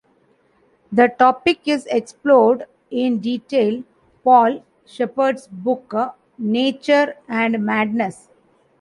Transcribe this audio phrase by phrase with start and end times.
[0.91, 3.83] The topic is explored in detail
[4.23, 5.93] Paul Shepard's book
[6.39, 8.27] "Nature and Madness".